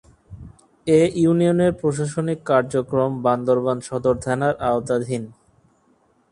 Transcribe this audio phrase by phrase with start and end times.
[0.87, 5.23] এ ইউনিয়নের প্রশাসনিক কার্যক্রম বান্দরবান সদর থানার আওতাধীন।